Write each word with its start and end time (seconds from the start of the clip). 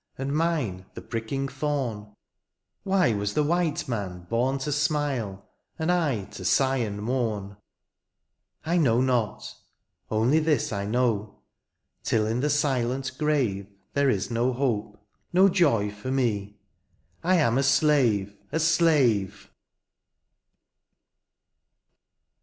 And 0.17 0.33
mine 0.33 0.87
the 0.95 1.01
pricking 1.03 1.47
thorn? 1.47 2.15
Why 2.81 3.13
was 3.13 3.35
the 3.35 3.43
white 3.43 3.87
man 3.87 4.25
bom 4.31 4.57
to 4.57 4.71
smile. 4.71 5.47
And 5.77 5.91
I 5.91 6.23
to 6.31 6.43
sigh 6.43 6.77
and 6.77 7.03
mourn? 7.03 7.55
I 8.65 8.77
know 8.77 8.99
not, 8.99 9.53
only 10.09 10.39
this 10.39 10.73
I 10.73 10.87
know. 10.87 11.43
Till 12.03 12.25
in 12.25 12.39
the 12.39 12.49
silent 12.49 13.15
grave 13.19 13.67
There 13.93 14.09
is 14.09 14.31
no 14.31 14.53
hope, 14.53 14.99
no 15.33 15.47
joy 15.47 15.91
for 15.91 16.09
me, 16.09 16.57
I 17.23 17.35
am 17.35 17.59
a 17.59 17.63
slave— 17.63 18.35
a 18.51 18.59
slave 18.59 19.51